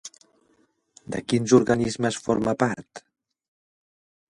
De 1.15 1.21
quins 1.33 1.53
organismes 1.59 2.19
forma 2.29 2.57
part? 2.65 3.05